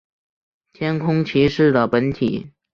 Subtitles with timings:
[0.73, 2.53] 天空骑士的本体。